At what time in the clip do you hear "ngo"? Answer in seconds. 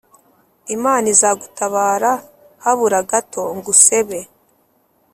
3.55-3.67